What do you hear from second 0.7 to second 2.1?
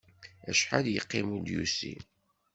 yeqqim ur d-yusi?